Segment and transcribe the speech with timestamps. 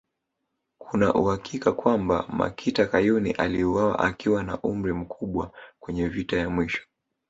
[0.81, 6.83] Kuna uhakika kwamba Makita Kayuni aliuawa akiwa na umri mkubwa kwenye vita ya mwisho